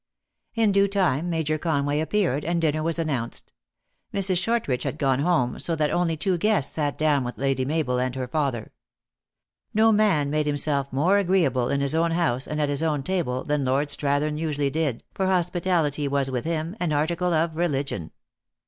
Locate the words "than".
13.43-13.63